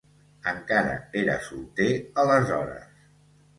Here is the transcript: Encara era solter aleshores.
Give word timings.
Encara 0.51 0.95
era 1.21 1.35
solter 1.49 1.89
aleshores. 2.25 2.93